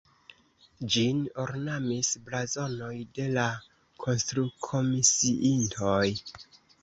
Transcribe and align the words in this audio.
Ĝin 0.93 1.17
ornamis 1.41 2.07
blazonoj 2.29 2.93
de 3.19 3.27
la 3.35 3.43
konstrukomisiintoj. 4.05 6.09